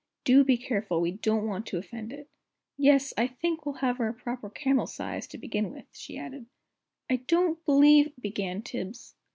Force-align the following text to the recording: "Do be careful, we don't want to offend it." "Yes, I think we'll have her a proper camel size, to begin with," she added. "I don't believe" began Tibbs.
"Do 0.23 0.43
be 0.43 0.57
careful, 0.57 0.99
we 0.99 1.11
don't 1.11 1.45
want 1.45 1.67
to 1.67 1.77
offend 1.77 2.11
it." 2.11 2.27
"Yes, 2.75 3.13
I 3.19 3.27
think 3.27 3.67
we'll 3.67 3.75
have 3.85 3.99
her 3.99 4.07
a 4.07 4.13
proper 4.15 4.49
camel 4.49 4.87
size, 4.87 5.27
to 5.27 5.37
begin 5.37 5.71
with," 5.71 5.85
she 5.91 6.17
added. 6.17 6.47
"I 7.07 7.17
don't 7.17 7.63
believe" 7.65 8.11
began 8.19 8.63
Tibbs. 8.63 9.13